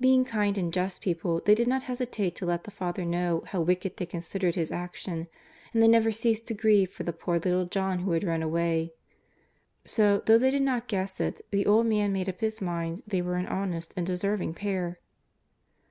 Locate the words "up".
12.30-12.40